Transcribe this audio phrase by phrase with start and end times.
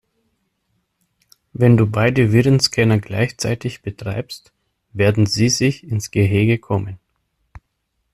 [1.53, 4.51] Wenn du beide Virenscanner gleichzeitig betreibst,
[4.93, 6.97] werden sie sich ins Gehege kommen.